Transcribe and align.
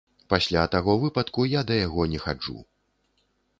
Пасля 0.33 0.63
таго 0.75 0.95
выпадку 1.03 1.45
я 1.53 1.61
да 1.73 1.79
яго 1.85 2.09
не 2.17 2.25
хаджу. 2.27 2.59